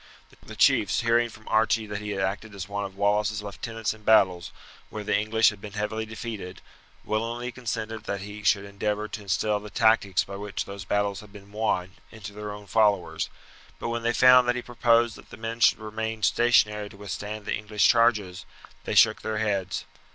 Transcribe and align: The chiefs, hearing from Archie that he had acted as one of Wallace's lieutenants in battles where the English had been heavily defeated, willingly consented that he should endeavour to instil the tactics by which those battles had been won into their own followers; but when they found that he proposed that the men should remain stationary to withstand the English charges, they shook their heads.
The 0.43 0.55
chiefs, 0.55 1.01
hearing 1.01 1.29
from 1.29 1.47
Archie 1.47 1.85
that 1.85 2.01
he 2.01 2.09
had 2.09 2.21
acted 2.23 2.55
as 2.55 2.67
one 2.67 2.85
of 2.85 2.95
Wallace's 2.97 3.43
lieutenants 3.43 3.93
in 3.93 4.01
battles 4.01 4.51
where 4.89 5.03
the 5.03 5.15
English 5.15 5.49
had 5.51 5.61
been 5.61 5.73
heavily 5.73 6.07
defeated, 6.07 6.59
willingly 7.05 7.51
consented 7.51 8.05
that 8.05 8.21
he 8.21 8.41
should 8.41 8.65
endeavour 8.65 9.07
to 9.07 9.21
instil 9.21 9.59
the 9.59 9.69
tactics 9.69 10.23
by 10.23 10.37
which 10.37 10.65
those 10.65 10.85
battles 10.85 11.19
had 11.19 11.31
been 11.31 11.51
won 11.51 11.91
into 12.09 12.33
their 12.33 12.51
own 12.51 12.65
followers; 12.65 13.29
but 13.77 13.89
when 13.89 14.01
they 14.01 14.11
found 14.11 14.47
that 14.47 14.55
he 14.55 14.63
proposed 14.63 15.17
that 15.17 15.29
the 15.29 15.37
men 15.37 15.59
should 15.59 15.77
remain 15.77 16.23
stationary 16.23 16.89
to 16.89 16.97
withstand 16.97 17.45
the 17.45 17.53
English 17.53 17.87
charges, 17.87 18.43
they 18.85 18.95
shook 18.95 19.21
their 19.21 19.37
heads. 19.37 19.85